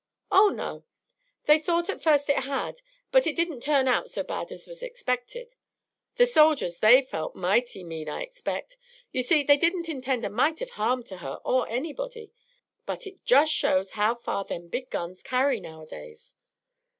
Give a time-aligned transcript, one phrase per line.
[0.31, 0.83] "Oh, no!
[1.45, 4.81] they thought at first it had, but it didn't turn out so bad as was
[4.81, 5.53] expected.
[6.15, 8.77] The soldiers, they felt mighty mean, I expect.
[9.11, 12.33] You see, they didn't intend a mite of harm to her or anybody;
[12.87, 16.33] but it just shows how far them big guns carry now a days.